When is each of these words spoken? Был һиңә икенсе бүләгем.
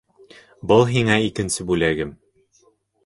Был 0.71 0.81
һиңә 0.93 1.19
икенсе 1.27 1.67
бүләгем. 1.73 2.19